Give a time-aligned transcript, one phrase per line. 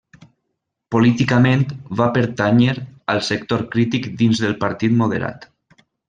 [0.95, 1.65] Políticament
[2.01, 2.73] va pertànyer
[3.15, 5.47] al sector crític dins del Partit Moderat.